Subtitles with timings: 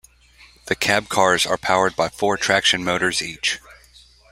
[0.65, 3.59] The cab cars are powered by four traction motors each.